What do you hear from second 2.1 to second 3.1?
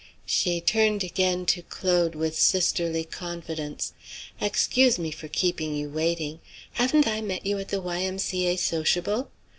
with sisterly